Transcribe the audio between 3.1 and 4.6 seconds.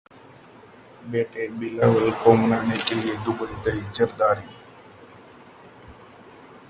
Dubai गए जरदारी